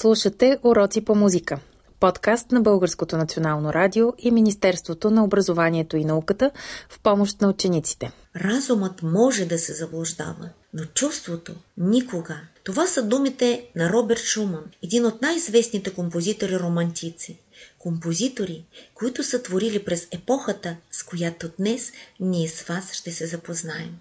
Слушате 0.00 0.58
Уроци 0.62 1.00
по 1.00 1.14
музика. 1.14 1.60
Подкаст 2.00 2.52
на 2.52 2.60
Българското 2.60 3.16
национално 3.16 3.72
радио 3.72 4.12
и 4.18 4.30
Министерството 4.30 5.10
на 5.10 5.24
образованието 5.24 5.96
и 5.96 6.04
науката 6.04 6.50
в 6.88 7.00
помощ 7.00 7.40
на 7.40 7.48
учениците. 7.48 8.12
Разумът 8.36 9.02
може 9.02 9.44
да 9.44 9.58
се 9.58 9.72
заблуждава, 9.72 10.48
но 10.74 10.84
чувството 10.84 11.54
никога. 11.76 12.40
Това 12.64 12.86
са 12.86 13.02
думите 13.02 13.66
на 13.76 13.90
Роберт 13.90 14.20
Шуман, 14.20 14.64
един 14.82 15.06
от 15.06 15.22
най-известните 15.22 15.94
композитори-романтици. 15.94 17.38
Композитори, 17.78 18.64
които 18.94 19.24
са 19.24 19.42
творили 19.42 19.84
през 19.84 20.08
епохата, 20.12 20.76
с 20.90 21.02
която 21.02 21.50
днес 21.58 21.92
ние 22.20 22.48
с 22.48 22.62
вас 22.62 22.92
ще 22.92 23.10
се 23.10 23.26
запознаем. 23.26 23.98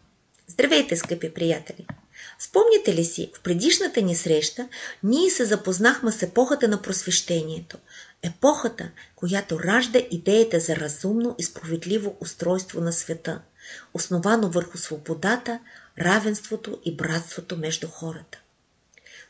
Здравейте, 0.47 0.95
скъпи 0.95 1.33
приятели! 1.33 1.87
Спомняте 2.39 2.95
ли 2.95 3.05
си, 3.05 3.31
в 3.35 3.41
предишната 3.41 4.01
ни 4.01 4.15
среща 4.15 4.67
ние 5.03 5.29
се 5.29 5.45
запознахме 5.45 6.11
с 6.11 6.21
епохата 6.21 6.67
на 6.67 6.81
просвещението. 6.81 7.77
Епохата, 8.23 8.89
която 9.15 9.59
ражда 9.59 9.99
идеята 10.11 10.59
за 10.59 10.75
разумно 10.75 11.35
и 11.39 11.43
справедливо 11.43 12.17
устройство 12.19 12.81
на 12.81 12.93
света, 12.93 13.41
основано 13.93 14.49
върху 14.49 14.77
свободата, 14.77 15.59
равенството 15.99 16.79
и 16.85 16.95
братството 16.95 17.57
между 17.57 17.87
хората. 17.87 18.39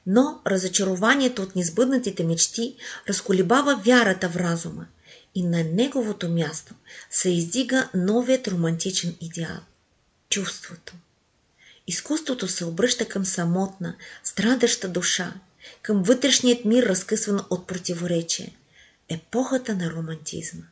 Но 0.08 0.42
разочарованието 0.48 1.42
от 1.42 1.55
несбъднатите 1.55 2.23
мечти 2.23 2.76
разколебава 3.09 3.81
вярата 3.86 4.30
в 4.30 4.36
разума 4.36 4.88
и 5.36 5.44
на 5.44 5.64
неговото 5.64 6.30
място 6.30 6.73
се 7.12 7.30
издига 7.30 7.89
новият 7.94 8.48
романтичен 8.48 9.16
идеал– 9.22 9.59
чувството. 10.30 10.94
Изкуството 11.88 12.48
се 12.48 12.66
обръща 12.66 13.05
към 13.05 13.26
самотна, 13.26 13.95
страдаща 14.23 14.90
душа, 14.90 15.34
към 15.82 16.04
вътрешният 16.04 16.66
мир, 16.66 16.84
разкъсван 16.84 17.41
от 17.50 17.68
противоречие. 17.68 18.55
Епохата 19.09 19.76
на 19.76 19.92
романтизма. 19.92 20.64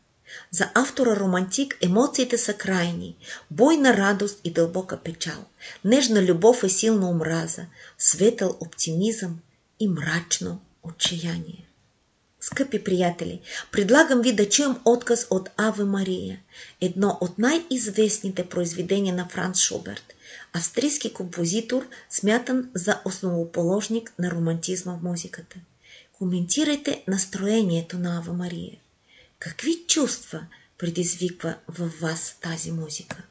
За 0.51 0.71
автора 0.75 1.15
романтик 1.15 1.77
емоциите 1.81 2.37
са 2.37 2.53
крайни, 2.53 3.17
бойна 3.51 3.97
радост 3.97 4.39
и 4.43 4.53
дълбока 4.53 4.97
печал, 4.97 5.45
нежна 5.85 6.23
любов 6.23 6.63
и 6.63 6.69
силна 6.69 7.09
омраза, 7.09 7.65
светъл 7.97 8.57
оптимизъм 8.59 9.39
и 9.79 9.87
мрачно 9.87 10.61
отчаяние. 10.83 11.65
Скъпи 12.39 12.83
приятели, 12.83 13.41
предлагам 13.71 14.21
ви 14.21 14.33
да 14.33 14.49
чуем 14.49 14.75
отказ 14.85 15.27
от 15.29 15.49
Аве 15.57 15.83
Мария, 15.83 16.39
едно 16.81 17.17
от 17.21 17.39
най-известните 17.39 18.49
произведения 18.49 19.15
на 19.15 19.27
Франц 19.27 19.59
Шуберт, 19.59 20.14
австрийски 20.53 21.13
композитор, 21.13 21.87
смятан 22.09 22.69
за 22.73 23.01
основоположник 23.05 24.13
на 24.19 24.31
романтизма 24.31 24.93
в 24.93 25.03
музиката. 25.03 25.55
Коментирайте 26.13 27.03
настроението 27.07 27.99
на 27.99 28.17
Ава 28.17 28.33
Мария. 28.33 28.77
Какви 29.39 29.83
чувства 29.87 30.45
предизвиква 30.77 31.55
във 31.67 31.99
вас 31.99 32.37
тази 32.41 32.71
музика? 32.71 33.23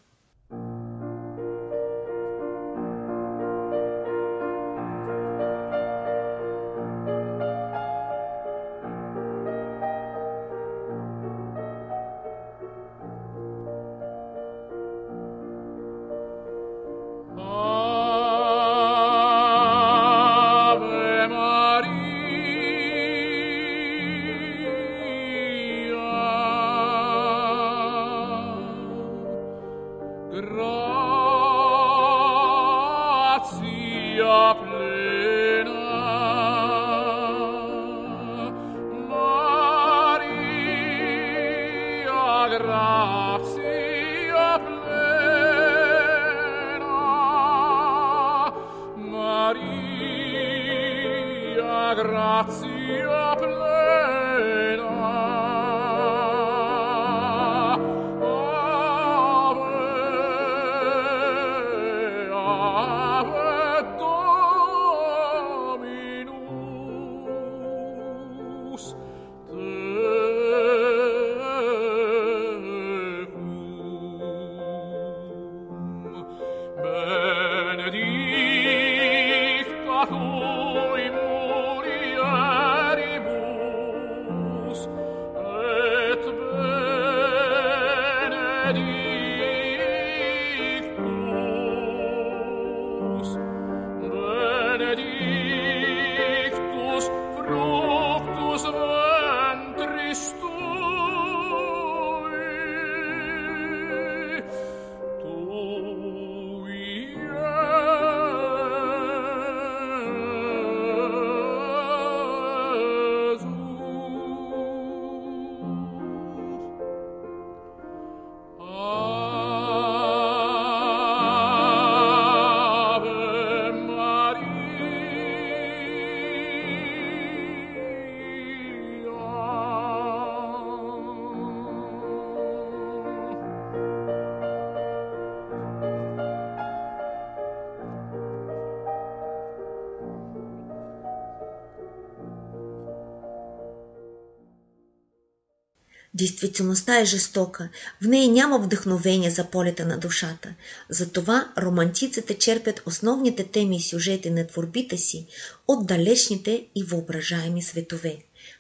Действителността 146.15 147.01
е 147.01 147.05
жестока, 147.05 147.69
в 148.03 148.07
нея 148.07 148.29
няма 148.29 148.59
вдъхновение 148.59 149.31
за 149.31 149.45
полета 149.45 149.87
на 149.87 149.99
душата. 149.99 150.55
Затова 150.89 151.53
романтиците 151.59 152.39
черпят 152.39 152.83
основните 152.87 153.45
теми 153.45 153.77
и 153.77 153.83
сюжети 153.83 154.31
на 154.31 154.47
творбите 154.47 154.97
си 154.97 155.27
от 155.69 155.87
далечните 155.87 156.67
и 156.75 156.83
въображаеми 156.83 157.63
светове. 157.63 158.17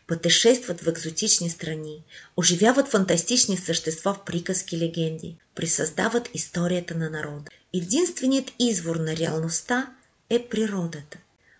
Пътешестват 0.07 0.81
в 0.81 0.89
екзотични 0.89 1.51
страни, 1.51 2.03
оживяват 2.37 2.89
фантастични 2.89 3.57
същества 3.57 4.15
в 4.15 4.25
приказки 4.25 4.79
легенди, 4.79 5.37
присъздават 5.55 6.31
историята 6.35 6.95
на 6.95 7.11
народа. 7.11 7.51
Единственият 7.75 8.53
извор 8.59 8.97
на 8.97 9.17
реалността 9.17 9.95
е 10.31 10.49
природата. 10.49 11.19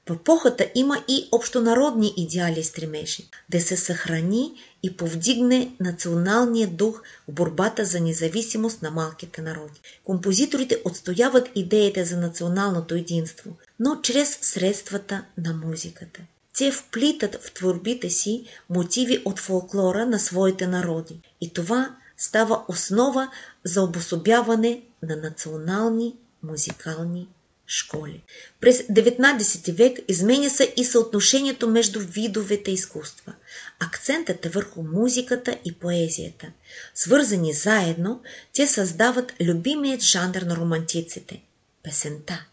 В 0.09 0.13
епохата 0.13 0.71
има 0.75 1.05
и 1.09 1.29
общонародни 1.33 2.15
идеали 2.17 2.61
и 2.61 2.65
стремежи 2.65 3.29
да 3.51 3.61
се 3.61 3.77
съхрани 3.77 4.53
и 4.83 4.97
повдигне 4.97 5.77
националния 5.81 6.69
дух 6.69 7.03
в 7.29 7.33
борбата 7.33 7.85
за 7.85 8.01
независимост 8.01 8.83
на 8.83 8.91
малките 8.91 9.43
народи. 9.43 9.81
Композиторите 10.05 10.83
отстояват 10.85 11.51
идеята 11.55 12.05
за 12.05 12.17
националното 12.17 12.95
единство, 12.95 13.51
но 13.81 14.01
чрез 14.03 14.39
средствата 14.43 15.25
на 15.39 15.53
музиката. 15.53 16.21
Те 16.59 16.73
вплитат 16.73 17.35
в 17.35 17.53
творбите 17.53 18.11
си 18.11 18.45
мотиви 18.71 19.23
от 19.25 19.39
фолклора 19.39 20.07
на 20.07 20.19
своите 20.19 20.67
народи 20.67 21.21
и 21.41 21.53
това 21.53 21.97
става 22.17 22.65
основа 22.69 23.31
за 23.65 23.83
обособяване 23.83 24.83
на 25.03 25.17
национални 25.17 26.17
музикални 26.43 27.29
школи. 27.67 28.23
През 28.61 28.79
19 28.79 29.73
век 29.73 29.99
изменя 30.09 30.51
се 30.51 30.75
и 30.77 30.85
съотношението 30.85 31.69
между 31.69 32.01
видовете 32.01 32.71
изкуства. 32.71 33.35
Акцентът 33.81 34.47
е 34.47 34.49
върху 34.49 34.83
музиката 34.83 35.59
и 35.65 35.73
поезията. 35.73 36.53
Свързани 36.95 37.53
заедно, 37.53 38.23
те 38.55 38.67
създават 38.67 39.33
любимият 39.41 40.01
жанр 40.01 40.43
на 40.43 40.57
романтиците– 40.57 41.43
песента. 41.83 42.47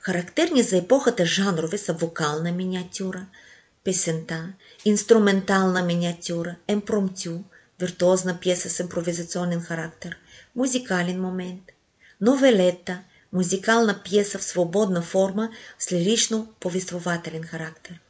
Характерни 0.00 0.62
за 0.62 0.76
епохата 0.76 1.26
жанрове 1.26 1.78
са 1.78 1.92
вокална 1.92 2.52
миниатюра, 2.52 3.26
песента, 3.84 4.52
инструментална 4.84 5.82
миниатюра, 5.82 6.56
емпромтю, 6.68 7.44
виртуозна 7.80 8.40
пиеса 8.40 8.70
с 8.70 8.80
импровизационен 8.80 9.60
характер, 9.60 10.16
музикален 10.56 11.20
момент, 11.20 11.62
новелета– 12.20 13.02
музикална 13.32 14.02
пиеса 14.02 14.38
в 14.38 14.44
свободна 14.44 15.02
форма 15.02 15.50
с 15.78 15.92
лирично-повествователен 15.92 17.42
характер. 17.42 18.00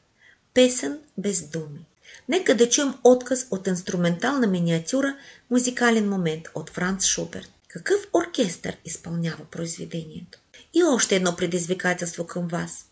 Песен 0.55 0.99
без 1.19 1.43
думи. 1.43 1.87
Нека 2.29 2.57
да 2.57 2.69
чуем 2.69 2.95
отказ 3.05 3.47
от 3.51 3.67
инструментална 3.67 4.47
миниатюра 4.47 5.17
«Музикален 5.51 6.09
момент» 6.09 6.49
от 6.55 6.71
Франц 6.71 7.05
Шуберт. 7.05 7.51
Какъв 7.69 8.07
оркестър 8.13 8.77
изпълнява 8.85 9.45
произведението? 9.45 10.39
И 10.75 10.83
още 10.83 11.17
едно 11.17 11.37
предизвикателство 11.37 12.27
към 12.27 12.49
вас. 12.49 12.87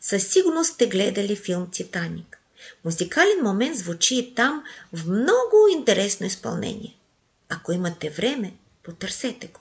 Със 0.00 0.26
сигурност 0.26 0.74
сте 0.74 0.86
гледали 0.86 1.36
филм 1.36 1.70
«Титаник». 1.70 2.38
Музикален 2.84 3.42
момент 3.42 3.76
звучи 3.76 4.18
и 4.18 4.34
там 4.34 4.64
в 4.92 5.06
много 5.06 5.56
интересно 5.72 6.26
изпълнение. 6.26 6.96
Ако 7.48 7.72
имате 7.72 8.10
време, 8.10 8.54
потърсете 8.82 9.46
го. 9.46 9.60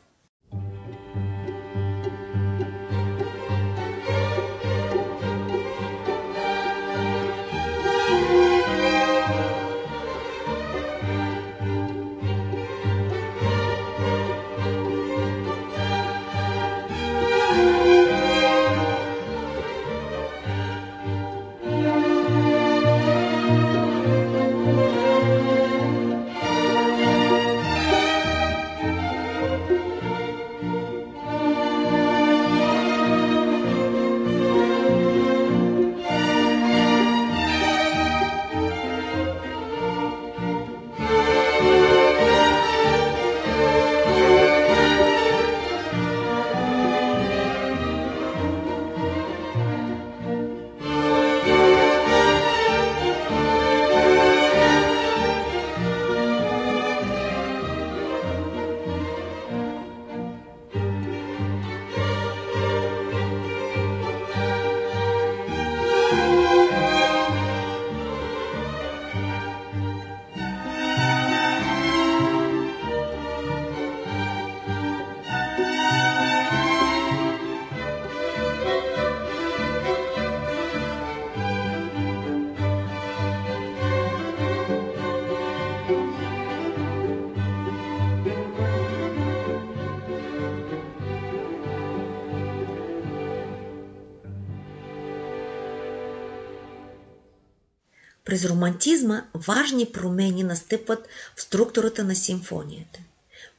През 98.39 98.50
романтизма 98.50 99.25
важни 99.33 99.86
промени 99.86 100.44
настъпват 100.44 101.07
в 101.36 101.41
структурата 101.41 102.03
на 102.03 102.15
симфонията. 102.15 103.00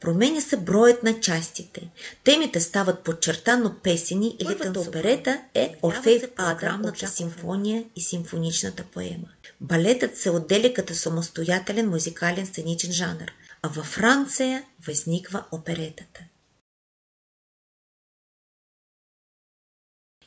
Променя 0.00 0.40
се 0.40 0.56
броят 0.56 1.02
на 1.02 1.20
частите. 1.20 1.90
Темите 2.24 2.60
стават 2.60 3.04
подчертано 3.04 3.74
песени 3.82 4.36
или 4.38 4.78
оперета 4.78 5.42
е 5.54 5.74
Орфей 5.82 6.18
в 6.18 6.28
Аграмната 6.36 7.08
симфония 7.08 7.84
и 7.96 8.00
симфоничната 8.00 8.84
поема. 8.84 9.28
Балетът 9.60 10.16
се 10.16 10.30
отделя 10.30 10.74
като 10.74 10.94
самостоятелен 10.94 11.88
музикален 11.88 12.46
сценичен 12.46 12.92
жанр, 12.92 13.32
а 13.62 13.68
във 13.68 13.86
Франция 13.86 14.64
възниква 14.86 15.44
оперетата. 15.52 16.20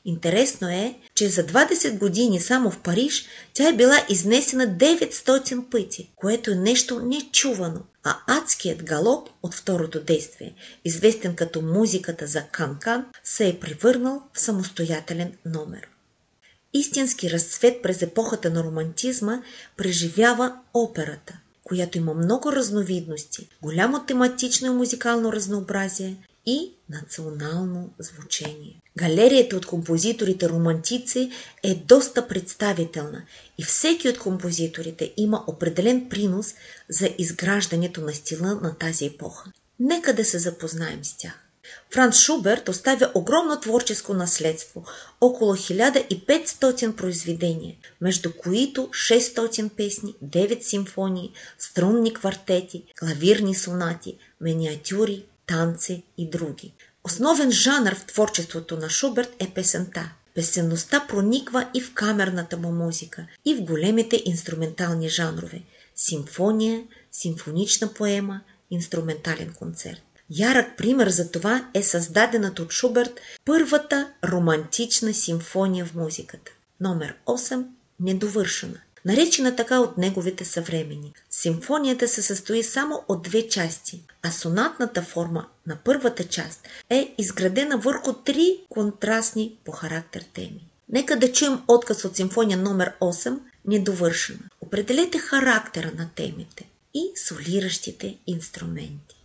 Интересно 0.05 0.69
е, 0.69 0.99
че 1.15 1.29
за 1.29 1.45
20 1.45 1.97
години 1.97 2.39
само 2.39 2.71
в 2.71 2.79
Париж 2.79 3.25
тя 3.53 3.69
е 3.69 3.75
била 3.75 4.05
изнесена 4.09 4.67
900 4.67 5.69
пъти, 5.69 6.11
което 6.15 6.51
е 6.51 6.55
нещо 6.55 6.99
нечувано. 6.99 7.81
А 8.03 8.17
адският 8.27 8.83
галоп 8.83 9.29
от 9.43 9.53
второто 9.53 9.99
действие, 10.03 10.55
известен 10.85 11.35
като 11.35 11.61
музиката 11.61 12.27
за 12.27 12.41
Канкан, 12.41 13.05
се 13.23 13.47
е 13.47 13.59
превърнал 13.59 14.21
в 14.33 14.39
самостоятелен 14.39 15.31
номер. 15.45 15.87
Истински 16.73 17.31
разцвет 17.31 17.81
през 17.81 18.01
епохата 18.01 18.49
на 18.49 18.63
романтизма 18.63 19.41
преживява 19.77 20.55
операта, 20.73 21.39
която 21.63 21.97
има 21.97 22.13
много 22.13 22.51
разновидности, 22.51 23.49
голямо 23.61 24.05
тематично 24.05 24.67
и 24.67 24.75
музикално 24.75 25.33
разнообразие 25.33 26.17
и 26.45 26.73
национално 26.89 27.93
звучение. 27.99 28.81
Галерията 28.97 29.55
от 29.55 29.65
композиторите 29.65 30.49
романтици 30.49 31.31
е 31.63 31.75
доста 31.75 32.27
представителна 32.27 33.23
и 33.57 33.63
всеки 33.63 34.09
от 34.09 34.19
композиторите 34.19 35.13
има 35.17 35.43
определен 35.47 36.09
принос 36.09 36.53
за 36.89 37.09
изграждането 37.17 38.01
на 38.01 38.13
стила 38.13 38.55
на 38.55 38.75
тази 38.77 39.05
епоха. 39.05 39.51
Нека 39.79 40.13
да 40.13 40.25
се 40.25 40.39
запознаем 40.39 41.03
с 41.03 41.17
тях. 41.17 41.39
Франц 41.93 42.15
Шуберт 42.15 42.69
оставя 42.69 43.11
огромно 43.15 43.59
творческо 43.59 44.13
наследство, 44.13 44.85
около 45.21 45.55
1500 45.55 46.95
произведения, 46.95 47.75
между 48.01 48.33
които 48.33 48.81
600 48.81 49.69
песни, 49.69 50.15
9 50.25 50.61
симфонии, 50.61 51.33
струнни 51.59 52.13
квартети, 52.13 52.83
клавирни 52.99 53.55
сонати, 53.55 54.17
миниатюри, 54.41 55.25
танци 55.47 56.03
и 56.17 56.29
други. 56.29 56.73
Основен 57.03 57.51
жанр 57.51 57.95
в 57.95 58.05
творчеството 58.05 58.77
на 58.77 58.89
Шуберт 58.89 59.35
е 59.39 59.49
песента. 59.49 60.09
Песенността 60.35 61.05
прониква 61.09 61.69
и 61.73 61.81
в 61.81 61.93
камерната 61.93 62.57
му 62.57 62.71
музика, 62.71 63.27
и 63.45 63.55
в 63.55 63.61
големите 63.61 64.21
инструментални 64.25 65.09
жанрове– 65.09 65.61
симфония, 65.95 66.83
симфонична 67.11 67.93
поема, 67.93 68.41
инструментален 68.71 69.53
концерт. 69.53 70.01
Ярък 70.29 70.77
пример 70.77 71.09
за 71.09 71.31
това 71.31 71.69
е 71.73 71.83
създадената 71.83 72.63
от 72.63 72.71
Шуберт 72.71 73.19
първата 73.45 74.13
романтична 74.25 75.13
симфония 75.13 75.85
в 75.85 75.95
музиката. 75.95 76.51
Номер 76.79 77.15
8– 77.25 77.65
недовършена– 77.99 78.81
наречена 79.05 79.55
така 79.55 79.79
от 79.79 79.97
неговите 79.97 80.45
съвремени. 80.45 81.13
Симфонията 81.29 82.07
се 82.07 82.21
състои 82.21 82.63
само 82.63 83.03
от 83.07 83.23
две 83.23 83.47
части, 83.47 84.03
а 84.23 84.31
сонатната 84.31 85.01
форма 85.01 85.47
на 85.67 85.77
първата 85.83 86.23
част 86.23 86.67
е 86.89 87.15
изградена 87.17 87.77
върху 87.77 88.13
три 88.13 88.57
контрастни 88.69 89.57
по 89.65 89.71
характер 89.71 90.25
теми. 90.33 90.67
Нека 90.89 91.19
да 91.19 91.31
чуем 91.31 91.59
отказ 91.67 92.05
от 92.05 92.15
симфония 92.15 92.57
номер 92.57 92.93
8, 93.01 93.39
недовършена. 93.65 94.49
Определете 94.61 95.17
характера 95.17 95.91
на 95.97 96.09
темите 96.15 96.69
и 96.93 97.11
солиращите 97.27 98.17
инструменти. 98.27 99.22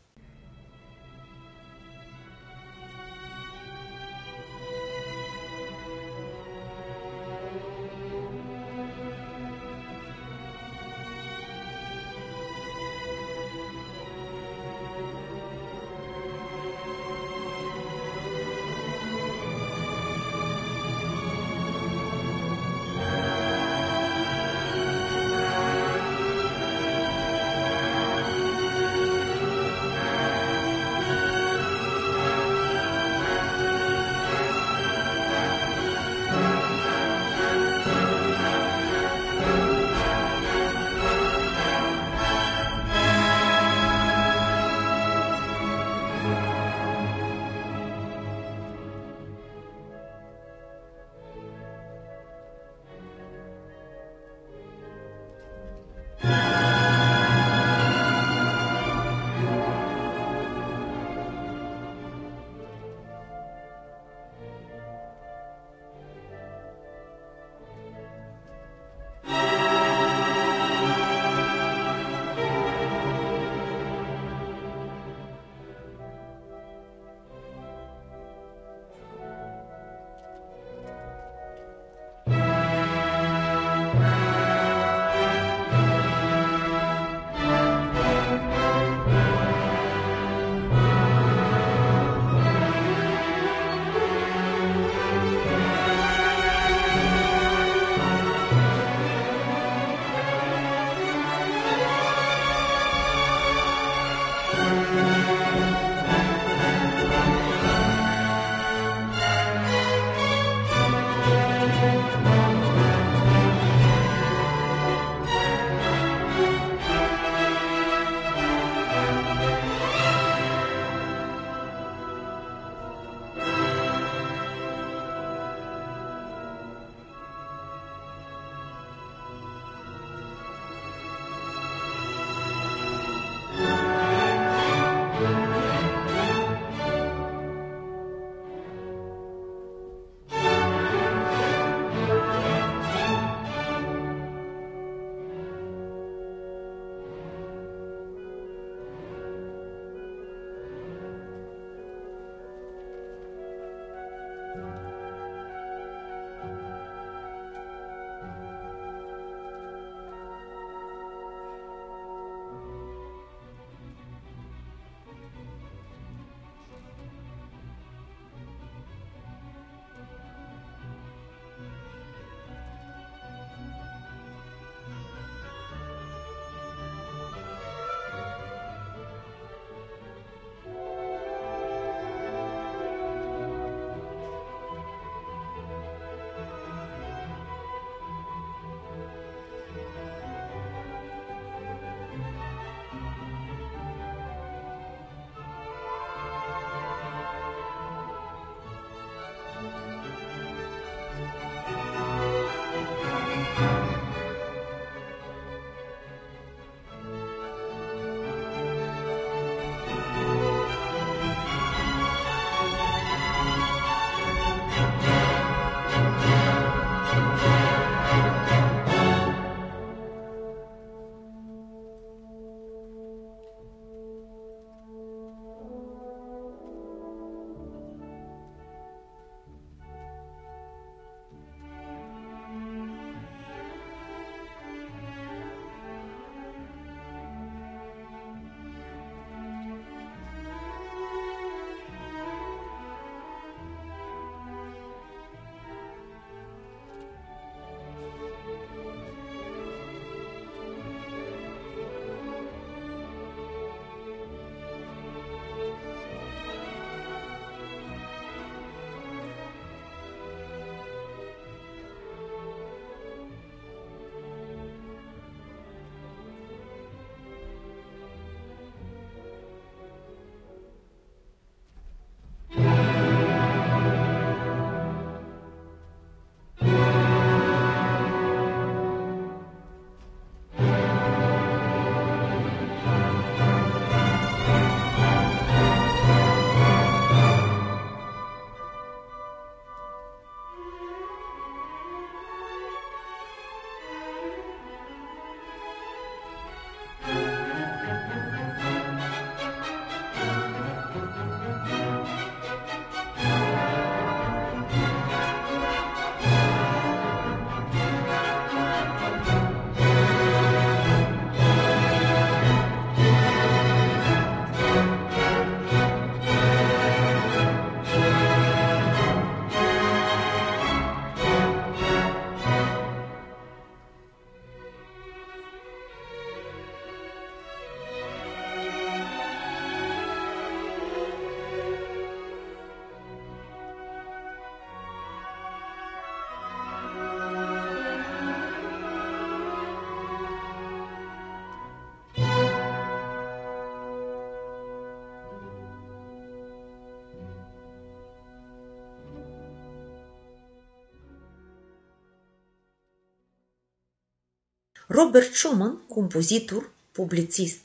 Роберт 354.98 355.34
Шуман, 355.34 355.78
композитор, 355.88 356.70
публицист, 356.94 357.60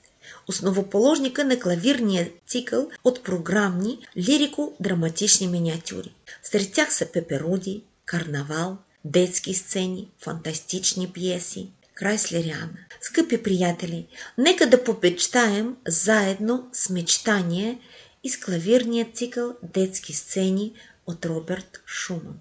основоположника 0.47 1.45
на 1.45 1.59
клавирния 1.59 2.29
цикъл 2.47 2.89
от 3.03 3.23
програмни 3.23 3.99
лирико-драматични 4.17 5.47
миниатюри. 5.47 6.13
Сред 6.43 6.73
тях 6.73 6.93
са 6.93 7.11
Пеперуди, 7.11 7.83
Карнавал, 8.05 8.77
детски 9.05 9.53
сцени, 9.53 10.09
фантастични 10.19 11.11
пиеси, 11.13 11.69
Крайслериана. 11.95 12.77
Скъпи 13.01 13.43
приятели, 13.43 14.07
нека 14.37 14.69
да 14.69 14.83
попечтаем 14.83 15.75
заедно 15.87 16.69
с 16.73 16.89
мечтание 16.89 17.79
и 18.23 18.29
с 18.29 18.39
клавирния 18.39 19.11
цикъл 19.13 19.55
Детски 19.73 20.13
сцени 20.13 20.73
от 21.07 21.25
Роберт 21.25 21.83
Шуман. 21.85 22.39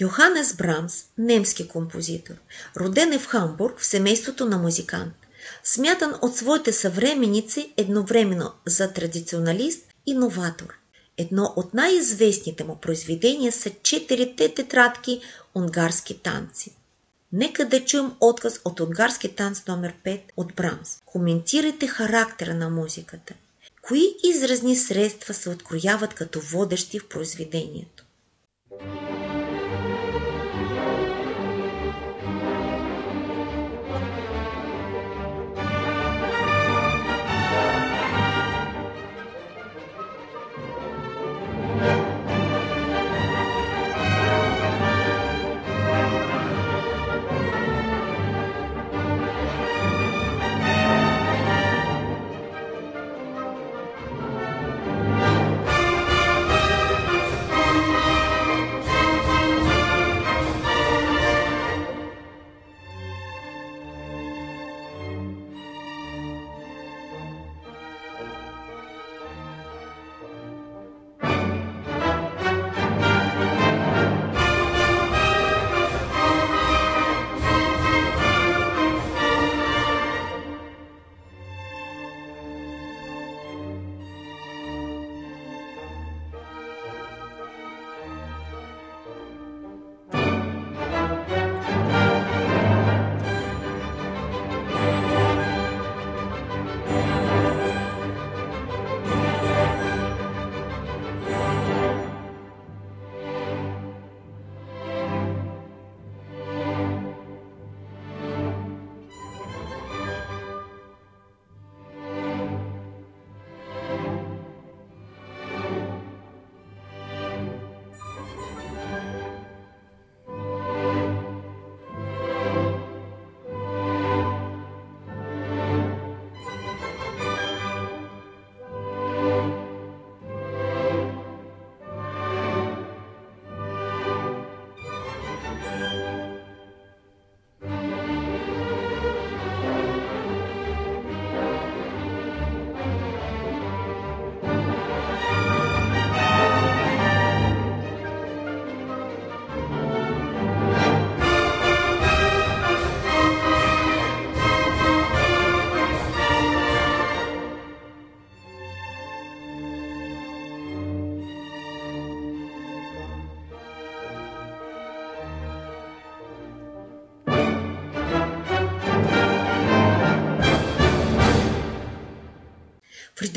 Йоханес 0.00 0.56
Брамс, 0.56 1.04
немски 1.18 1.68
композитор, 1.68 2.34
роден 2.76 3.12
е 3.12 3.18
в 3.18 3.26
Хамбург 3.26 3.80
в 3.80 3.86
семейството 3.86 4.46
на 4.46 4.58
музикант. 4.58 5.14
Смятан 5.64 6.14
от 6.22 6.36
своите 6.36 6.72
съвременници 6.72 7.72
едновременно 7.76 8.52
за 8.66 8.92
традиционалист 8.92 9.88
и 10.06 10.14
новатор. 10.14 10.74
Едно 11.16 11.52
от 11.56 11.74
най-известните 11.74 12.64
му 12.64 12.76
произведения 12.76 13.52
са 13.52 13.70
четирите 13.82 14.54
тетрадки 14.54 15.20
«Унгарски 15.54 16.18
танци». 16.18 16.76
Нека 17.32 17.68
да 17.68 17.84
чуем 17.84 18.12
отказ 18.20 18.60
от 18.64 18.80
унгарски 18.80 19.34
танц 19.34 19.66
номер 19.68 19.94
5 20.04 20.20
от 20.36 20.54
Брамс. 20.54 20.98
Коментирайте 21.04 21.86
характера 21.86 22.54
на 22.54 22.70
музиката. 22.70 23.34
Кои 23.82 24.14
изразни 24.24 24.76
средства 24.76 25.34
се 25.34 25.50
открояват 25.50 26.14
като 26.14 26.40
водещи 26.40 26.98
в 26.98 27.08
произведението? 27.08 28.04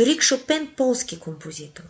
Фредерик 0.01 0.21
Шопен– 0.21 0.73
полски 0.77 1.19
композитор. 1.19 1.83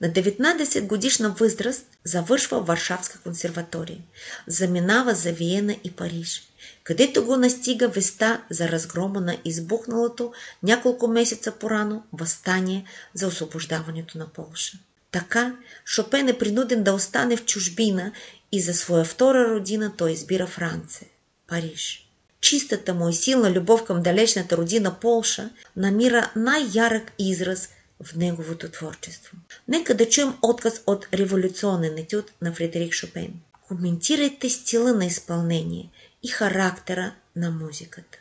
На 0.00 0.08
19 0.08 0.86
годишна 0.86 1.30
възраст 1.30 1.86
завършва 2.04 2.60
Варшавска 2.60 3.18
консерватория. 3.18 3.98
Заминава 4.46 5.14
за 5.14 5.32
Виена 5.32 5.76
и 5.84 5.90
Париж, 5.90 6.42
където 6.84 7.24
го 7.24 7.36
настига 7.36 7.88
веста 7.88 8.42
за 8.50 8.68
разгрома 8.68 9.20
на 9.20 9.38
избухналото 9.44 10.32
няколко 10.62 11.08
месеца 11.08 11.52
порано 11.52 12.02
възстание 12.12 12.84
за 13.14 13.26
освобождаването 13.26 14.18
на 14.18 14.28
Полша. 14.28 14.78
Така 15.10 15.56
Шопен 15.86 16.28
е 16.28 16.38
принуден 16.38 16.82
да 16.82 16.92
остане 16.92 17.36
в 17.36 17.44
чужбина 17.44 18.12
и 18.52 18.60
за 18.60 18.74
своя 18.74 19.04
втора 19.04 19.54
родина 19.54 19.92
той 19.96 20.10
избира 20.10 20.46
Франция, 20.46 21.08
Париж. 21.46 22.07
Чистата 22.40 22.94
му 22.94 23.08
и 23.08 23.14
силна 23.14 23.52
любов 23.52 23.84
към 23.84 24.02
далечната 24.02 24.56
родина 24.56 25.00
Полша 25.00 25.50
намира 25.76 26.32
най-ярък 26.36 27.12
израз 27.18 27.68
в 28.02 28.16
неговото 28.16 28.68
творчество. 28.68 29.36
Нека 29.68 29.94
да 29.94 30.08
чуем 30.08 30.34
отказ 30.42 30.82
от 30.86 31.06
революционен 31.14 31.98
етюд 31.98 32.32
на 32.42 32.52
Фредерик 32.52 32.92
Шопен. 32.92 33.32
Коментирайте 33.68 34.50
стила 34.50 34.92
на 34.92 35.04
изпълнение 35.04 35.90
и 36.22 36.28
характера 36.28 37.14
на 37.36 37.50
музиката. 37.50 38.18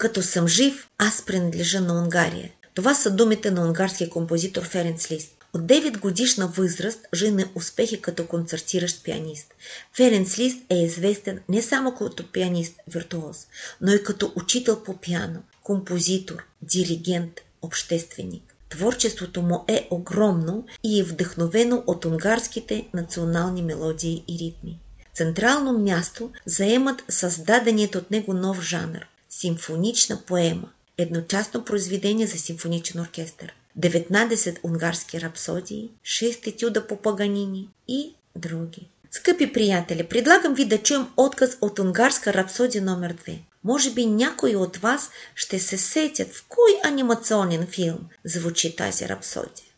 Докато 0.00 0.22
съм 0.22 0.48
жив, 0.48 0.88
аз 0.98 1.22
принадлежа 1.22 1.80
на 1.80 2.02
Унгария. 2.02 2.50
Това 2.74 2.94
са 2.94 3.10
думите 3.10 3.50
на 3.50 3.66
унгарския 3.66 4.10
композитор 4.10 4.62
Ференц 4.64 5.10
Лист. 5.10 5.32
От 5.52 5.62
9 5.62 5.98
годишна 5.98 6.46
възраст 6.46 7.06
жене 7.14 7.44
успехи 7.54 8.00
като 8.00 8.26
концертиращ 8.26 9.04
пианист. 9.04 9.54
Ференц 9.96 10.38
Лист 10.38 10.58
е 10.70 10.74
известен 10.74 11.40
не 11.48 11.62
само 11.62 11.94
като 11.94 12.22
пианист-виртуоз, 12.22 13.46
но 13.80 13.92
и 13.92 14.02
като 14.02 14.32
учител 14.36 14.82
по 14.82 14.96
пиано, 14.96 15.42
композитор, 15.62 16.44
диригент, 16.62 17.40
общественик. 17.62 18.54
Творчеството 18.70 19.42
му 19.42 19.64
е 19.68 19.88
огромно 19.90 20.66
и 20.84 21.00
е 21.00 21.04
вдъхновено 21.04 21.84
от 21.86 22.04
унгарските 22.04 22.88
национални 22.94 23.62
мелодии 23.62 24.24
и 24.28 24.38
ритми. 24.38 24.78
Централно 25.14 25.78
място 25.78 26.30
заемат 26.46 27.02
създаденият 27.08 27.94
от 27.94 28.10
него 28.10 28.34
нов 28.34 28.62
жанр 28.62 29.06
симфонична 29.30 30.22
поема, 30.26 30.72
едночасно 30.98 31.64
произведение 31.64 32.26
за 32.26 32.38
симфоничен 32.38 33.00
оркестър, 33.00 33.54
19 33.78 34.58
унгарски 34.64 35.20
рапсодии, 35.20 35.90
6 36.04 36.46
етюда 36.46 36.86
по 36.86 36.96
Паганини 36.96 37.68
и 37.88 38.14
други. 38.36 38.88
Скъпи 39.10 39.52
приятели, 39.52 40.08
предлагам 40.08 40.54
ви 40.54 40.64
да 40.64 40.78
чуем 40.78 41.06
отказ 41.16 41.58
от 41.60 41.78
унгарска 41.78 42.34
рапсодия 42.34 42.82
номер 42.82 43.14
2. 43.14 43.38
Може 43.64 43.90
би 43.90 44.06
някои 44.06 44.56
от 44.56 44.76
вас 44.76 45.10
ще 45.34 45.58
се 45.58 45.78
сетят 45.78 46.28
в 46.28 46.44
кой 46.48 46.80
анимационен 46.84 47.66
филм 47.66 47.98
звучи 48.24 48.76
тази 48.76 49.08
рапсодия. 49.08 49.69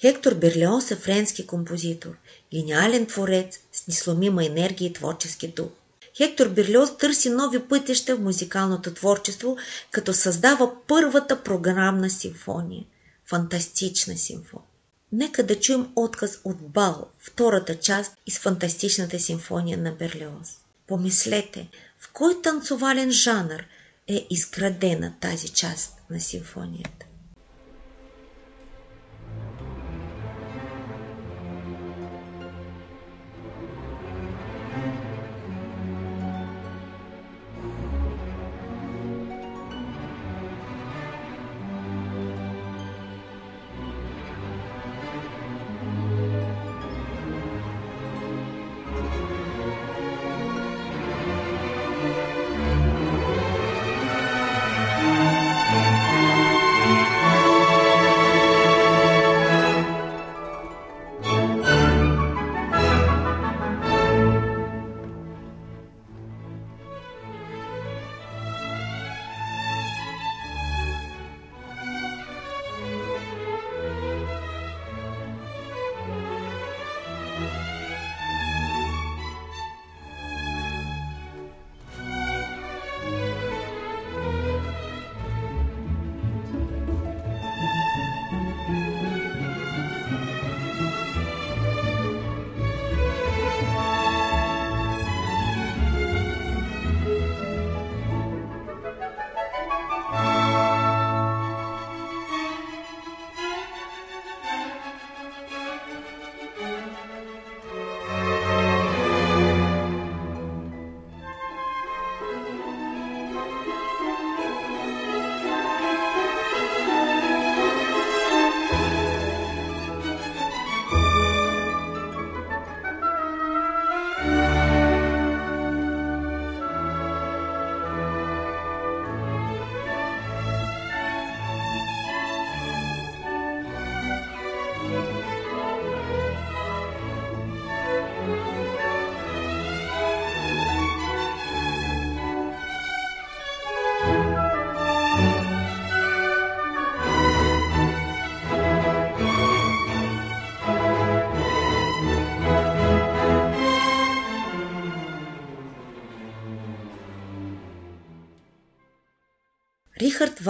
Хектор 0.00 0.34
Берлиоз 0.34 0.90
е 0.90 0.96
френски 0.96 1.46
композитор, 1.46 2.16
гениален 2.54 3.06
творец 3.06 3.58
с 3.72 3.86
несломима 3.86 4.46
енергия 4.46 4.86
и 4.86 4.92
творчески 4.92 5.48
дух. 5.48 5.68
Хектор 6.16 6.48
Берлиоз 6.48 6.96
търси 6.96 7.30
нови 7.30 7.68
пътища 7.68 8.16
в 8.16 8.20
музикалното 8.20 8.94
творчество, 8.94 9.56
като 9.90 10.12
създава 10.12 10.72
първата 10.86 11.42
програмна 11.42 12.10
симфония. 12.10 12.84
Фантастична 13.26 14.16
симфония. 14.18 14.66
Нека 15.12 15.42
да 15.42 15.60
чуем 15.60 15.88
отказ 15.96 16.40
от 16.44 16.56
Бал, 16.56 17.06
втората 17.18 17.78
част 17.78 18.12
из 18.26 18.38
фантастичната 18.38 19.20
симфония 19.20 19.78
на 19.78 19.92
Берлиоз. 19.92 20.48
Помислете, 20.86 21.68
в 21.98 22.12
кой 22.12 22.42
танцовален 22.42 23.10
жанр 23.10 23.64
е 24.08 24.26
изградена 24.30 25.14
тази 25.20 25.48
част 25.48 25.96
на 26.10 26.20
симфонията. 26.20 27.06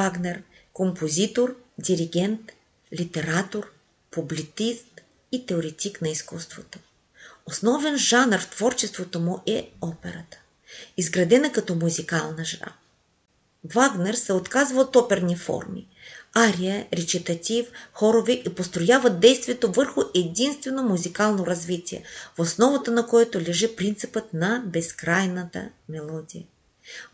Вагнер– 0.01 0.43
композитор, 0.73 1.57
диригент, 1.79 2.53
литератор, 3.01 3.73
публитист 4.11 5.01
и 5.33 5.47
теоретик 5.47 6.03
на 6.03 6.09
изкуството. 6.09 6.79
Основен 7.47 7.97
жанр 7.97 8.39
в 8.39 8.51
творчеството 8.51 9.21
му 9.21 9.43
е 9.47 9.71
операта, 9.81 10.39
изградена 10.97 11.53
като 11.53 11.75
музикална 11.75 12.45
жара. 12.45 12.73
Вагнер 13.75 14.15
се 14.15 14.33
отказва 14.33 14.81
от 14.81 14.97
оперни 14.97 15.37
форми– 15.37 15.87
ария, 16.35 16.87
речитатив, 16.93 17.67
хорови 17.93 18.43
и 18.47 18.55
построява 18.55 19.11
действието 19.11 19.73
върху 19.73 20.03
единствено 20.15 20.83
музикално 20.83 21.47
развитие, 21.47 22.05
в 22.37 22.41
основата 22.41 22.91
на 22.91 23.07
което 23.07 23.41
лежи 23.41 23.77
принципът 23.77 24.35
на 24.35 24.63
безкрайната 24.67 25.69
мелодия. 25.89 26.45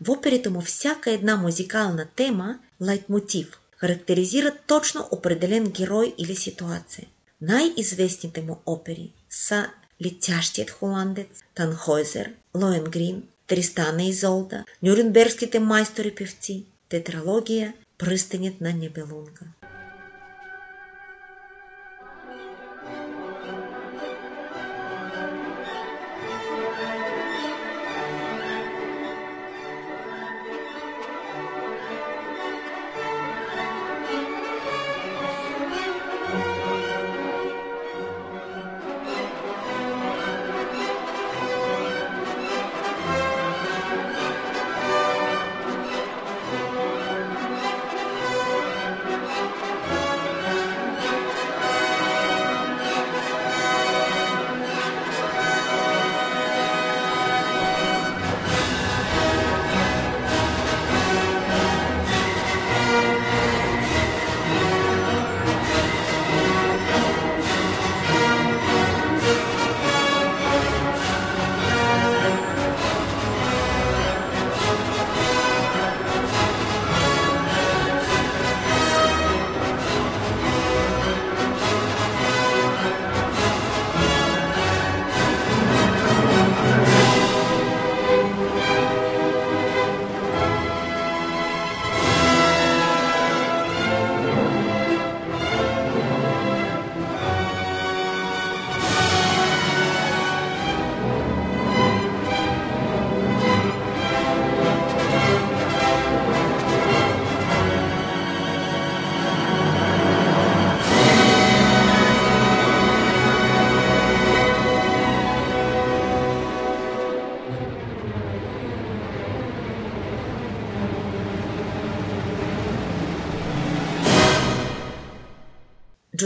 В 0.01 0.09
оперите 0.09 0.49
му 0.49 0.61
всяка 0.61 1.11
една 1.11 1.35
музикална 1.35 2.07
тема, 2.15 2.59
лайтмотив, 2.81 3.59
характеризира 3.77 4.53
точно 4.67 5.07
определен 5.11 5.69
герой 5.69 6.13
или 6.17 6.35
ситуация. 6.35 7.07
Най-известните 7.41 8.41
му 8.41 8.61
опери 8.65 9.11
са 9.29 9.69
Летящият 10.05 10.69
холандец, 10.69 11.27
Танхойзер, 11.55 12.33
Лоенгрин, 12.55 13.23
Тристана 13.47 14.03
и 14.03 14.13
Золда, 14.13 14.65
Нюрнбергските 14.83 15.59
майстори-певци, 15.59 16.65
тетралогия 16.89 17.73
Пръстенят 17.97 18.61
на 18.61 18.73
Небелунга. 18.73 19.45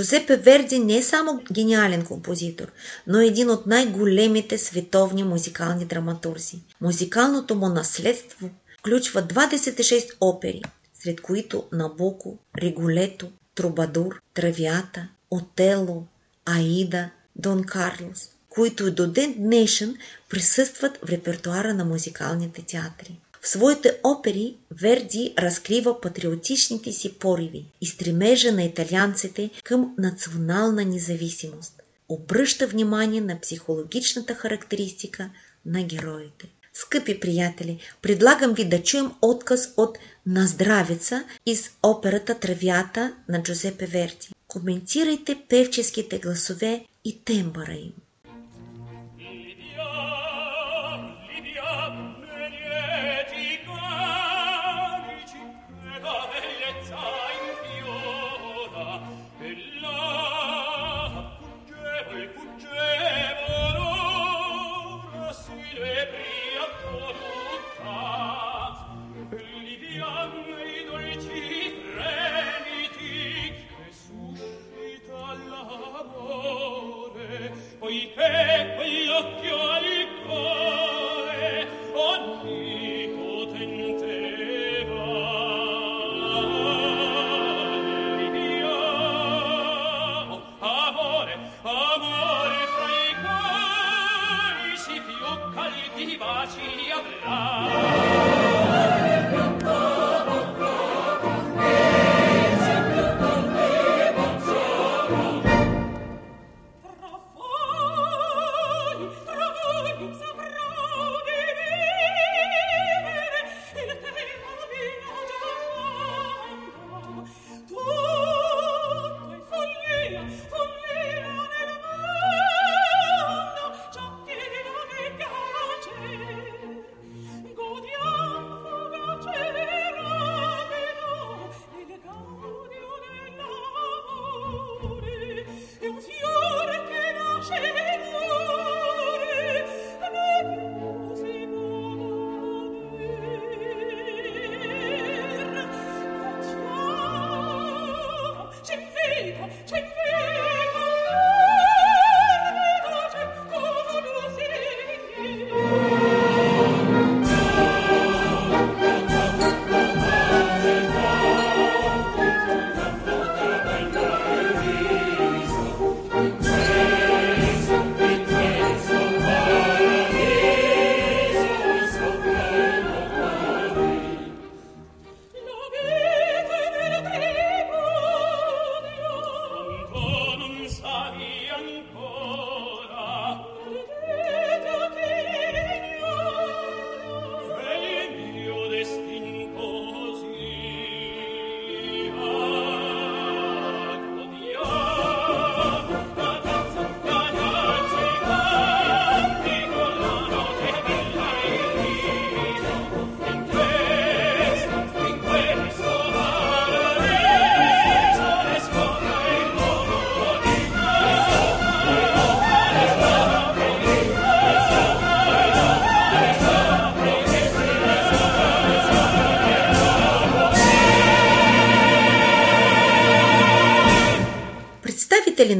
Джузепе 0.01 0.37
Верди 0.37 0.79
не 0.79 0.97
е 0.97 1.03
само 1.03 1.41
гениален 1.51 2.05
композитор, 2.05 2.71
но 3.07 3.19
е 3.19 3.25
един 3.25 3.49
от 3.49 3.67
най-големите 3.67 4.57
световни 4.57 5.23
музикални 5.23 5.85
драматурзи. 5.85 6.59
Музикалното 6.81 7.55
му 7.55 7.69
наследство 7.69 8.49
включва 8.79 9.23
26 9.23 10.09
опери, 10.21 10.61
сред 11.03 11.21
които 11.21 11.63
Набуко, 11.71 12.37
Риголето, 12.57 13.31
Трубадур, 13.55 14.21
Травиата, 14.33 15.07
Отело, 15.31 16.03
Аида, 16.45 17.09
Дон 17.35 17.63
Карлос, 17.63 18.29
които 18.49 18.87
и 18.87 18.91
до 18.91 19.07
ден 19.07 19.35
днешен 19.37 19.97
присъстват 20.29 20.97
в 20.97 21.09
репертуара 21.09 21.73
на 21.73 21.85
музикалните 21.85 22.61
театри. 22.61 23.19
В 23.41 23.47
своите 23.47 23.99
опери 24.03 24.55
Верди 24.71 25.33
разкрива 25.37 26.01
патриотичните 26.01 26.91
си 26.91 27.13
пориви 27.13 27.65
и 27.81 27.85
стремежа 27.85 28.51
на 28.51 28.63
италианците 28.63 29.49
към 29.63 29.95
национална 29.97 30.85
независимост. 30.85 31.81
Обръща 32.09 32.67
внимание 32.67 33.21
на 33.21 33.39
психологичната 33.39 34.35
характеристика 34.35 35.29
на 35.65 35.83
героите. 35.83 36.49
Скъпи 36.73 37.19
приятели, 37.19 37.79
предлагам 38.01 38.53
ви 38.53 38.69
да 38.69 38.83
чуем 38.83 39.11
отказ 39.21 39.73
от 39.77 39.97
Наздравица 40.25 41.23
из 41.45 41.69
операта 41.83 42.39
Травята 42.39 43.13
на 43.29 43.43
Джузепе 43.43 43.85
Верди. 43.85 44.29
Коментирайте 44.47 45.41
певческите 45.49 46.19
гласове 46.19 46.85
и 47.05 47.23
тембъра 47.23 47.73
им. 47.73 47.93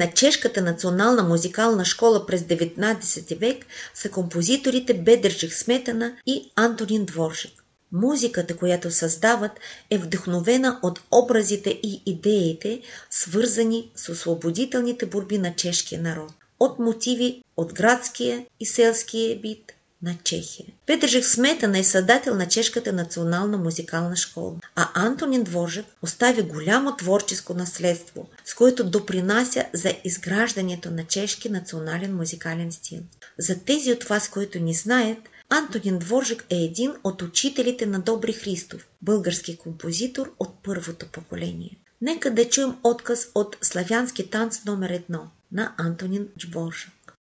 на 0.01 0.11
Чешката 0.11 0.61
национална 0.61 1.23
музикална 1.23 1.85
школа 1.85 2.25
през 2.25 2.41
19 2.41 3.37
век 3.37 3.65
са 3.93 4.09
композиторите 4.09 4.93
Бедържих 4.93 5.57
Сметана 5.57 6.13
и 6.25 6.51
Антонин 6.55 7.05
Дворжик. 7.05 7.63
Музиката, 7.91 8.57
която 8.57 8.91
създават, 8.91 9.51
е 9.89 9.97
вдъхновена 9.97 10.79
от 10.83 11.01
образите 11.11 11.69
и 11.69 12.01
идеите, 12.05 12.81
свързани 13.09 13.91
с 13.95 14.09
освободителните 14.09 15.05
борби 15.05 15.37
на 15.37 15.55
чешкия 15.55 16.01
народ. 16.01 16.31
От 16.59 16.79
мотиви 16.79 17.43
от 17.57 17.73
градския 17.73 18.45
и 18.59 18.65
селския 18.65 19.39
бит, 19.39 19.73
на 20.03 20.15
Чехия. 20.23 20.65
Петържек 20.85 21.25
Сметана 21.25 21.79
е 21.79 21.83
създател 21.83 22.35
на 22.35 22.47
Чешката 22.47 22.93
национална 22.93 23.57
музикална 23.57 24.15
школа, 24.15 24.55
а 24.75 24.89
Антонин 24.93 25.43
Дворжик 25.43 25.85
остави 26.01 26.41
голямо 26.41 26.95
творческо 26.95 27.53
наследство, 27.53 28.27
с 28.45 28.53
което 28.53 28.89
допринася 28.89 29.65
за 29.73 29.93
изграждането 30.03 30.91
на 30.91 31.03
чешки 31.03 31.49
национален 31.49 32.15
музикален 32.15 32.71
стил. 32.71 32.99
За 33.39 33.59
тези 33.59 33.91
от 33.91 34.03
вас, 34.03 34.29
които 34.29 34.59
не 34.59 34.73
знаят, 34.73 35.17
Антонин 35.49 35.99
Дворжик 35.99 36.45
е 36.49 36.55
един 36.55 36.93
от 37.03 37.21
учителите 37.21 37.85
на 37.85 37.99
Добри 37.99 38.33
Христов, 38.33 38.87
български 39.01 39.57
композитор 39.57 40.33
от 40.39 40.63
първото 40.63 41.05
поколение. 41.11 41.77
Нека 42.01 42.31
да 42.31 42.49
чуем 42.49 42.75
отказ 42.83 43.27
от 43.35 43.57
славянски 43.61 44.29
танц 44.29 44.65
номер 44.65 44.89
едно 44.89 45.27
на 45.51 45.73
Антонин 45.77 46.27
Дворжик. 46.37 47.13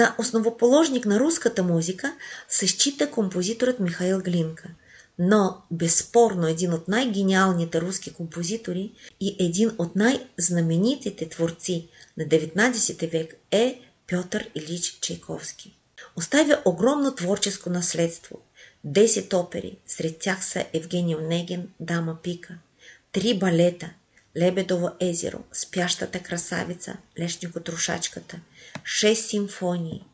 За 0.00 0.14
основоположник 0.18 1.06
на 1.06 1.20
руската 1.20 1.62
музика 1.62 2.16
се 2.48 2.66
счита 2.66 3.10
композиторът 3.10 3.80
Михаил 3.80 4.22
Глинка, 4.22 4.68
но 5.18 5.62
безспорно 5.70 6.46
един 6.46 6.72
от 6.72 6.88
най-гениалните 6.88 7.80
руски 7.80 8.12
композитори 8.12 8.92
и 9.20 9.36
един 9.38 9.70
от 9.78 9.96
най-знаменитите 9.96 11.28
творци 11.28 11.88
на 12.16 12.24
19 12.24 13.10
век 13.10 13.34
е 13.50 13.80
Пьотър 14.10 14.50
Илич 14.54 14.98
Чайковски. 15.00 15.76
Оставя 16.16 16.62
огромно 16.64 17.14
творческо 17.14 17.70
наследство. 17.70 18.38
Десет 18.84 19.32
опери, 19.32 19.78
сред 19.86 20.18
тях 20.18 20.44
са 20.44 20.64
Евгений 20.72 21.16
Онегин, 21.16 21.68
Дама 21.80 22.16
Пика, 22.22 22.54
три 23.12 23.38
балета, 23.38 23.90
Лебедово 24.36 24.90
езеро, 25.00 25.38
Спящата 25.52 26.22
красавица, 26.22 26.96
Лешникотрошачката, 27.18 28.40
шест 28.84 29.28
симфонии, 29.28 30.04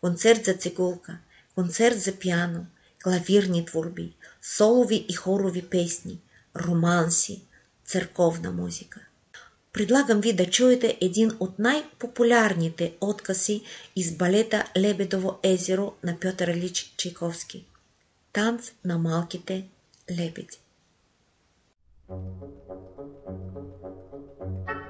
концерт 0.00 0.44
за 0.44 0.54
цигулка, 0.54 1.18
концерт 1.54 2.00
за 2.00 2.12
пиано, 2.12 2.66
клавирни 3.02 3.66
творби, 3.66 4.16
солови 4.42 5.06
и 5.08 5.12
хорови 5.12 5.62
песни, 5.62 6.20
романси, 6.56 7.42
църковна 7.84 8.52
музика. 8.52 9.00
Предлагам 9.72 10.20
ви 10.20 10.32
да 10.32 10.50
чуете 10.50 10.98
един 11.00 11.32
от 11.40 11.58
най-популярните 11.58 12.94
откази 13.00 13.62
из 13.96 14.12
балета 14.16 14.64
Лебедово 14.76 15.38
езеро 15.42 15.94
на 16.04 16.20
Пьотър 16.20 16.54
Лич 16.56 16.94
Чайковски. 16.96 17.66
Танц 18.32 18.70
на 18.84 18.98
малките 18.98 19.66
лебеди. 20.10 20.61
Thank 22.12 22.28
you. 24.68 24.81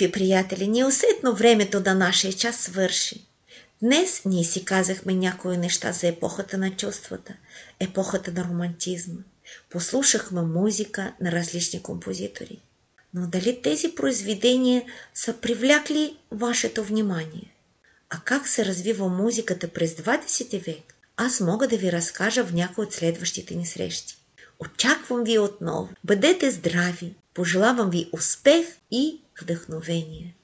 Скъпи 0.00 0.12
приятели, 0.12 0.68
неусетно 0.68 1.34
времето 1.34 1.80
да 1.80 1.94
нашия 1.94 2.32
час 2.32 2.56
свърши. 2.56 3.26
Днес 3.82 4.22
ние 4.24 4.44
си 4.44 4.64
казахме 4.64 5.14
някои 5.14 5.56
неща 5.56 5.92
за 5.92 6.06
епохата 6.06 6.58
на 6.58 6.76
чувствата, 6.76 7.34
епохата 7.80 8.32
на 8.32 8.44
романтизма. 8.44 9.20
Послушахме 9.70 10.42
музика 10.42 11.14
на 11.20 11.32
различни 11.32 11.82
композитори. 11.82 12.60
Но 13.14 13.26
дали 13.26 13.62
тези 13.62 13.94
произведения 13.94 14.84
са 15.14 15.34
привлякли 15.34 16.16
вашето 16.30 16.84
внимание? 16.84 17.54
А 18.10 18.20
как 18.24 18.48
се 18.48 18.64
развива 18.64 19.08
музиката 19.08 19.68
през 19.68 19.94
20 19.94 20.64
век? 20.64 20.94
Аз 21.16 21.40
мога 21.40 21.68
да 21.68 21.76
ви 21.76 21.92
разкажа 21.92 22.44
в 22.44 22.54
някои 22.54 22.84
от 22.84 22.92
следващите 22.92 23.54
ни 23.54 23.66
срещи. 23.66 24.19
Очаквам 24.60 25.24
ви 25.24 25.38
отново. 25.38 25.88
Бъдете 26.04 26.50
здрави! 26.50 27.14
Пожелавам 27.34 27.90
ви 27.90 28.10
успех 28.12 28.66
и 28.90 29.20
вдъхновение. 29.42 30.34